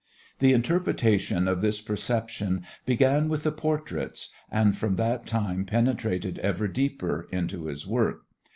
The 0.39 0.51
interpretation 0.51 1.47
of 1.47 1.61
this 1.61 1.79
perception 1.79 2.63
began 2.87 3.29
with 3.29 3.43
the 3.43 3.51
portraits, 3.51 4.29
and 4.49 4.75
from 4.75 4.95
that 4.95 5.27
time 5.27 5.63
penetrated 5.63 6.39
ever 6.39 6.67
deeper 6.67 7.27
into 7.31 7.65
his 7.65 7.85
work. 7.85 8.23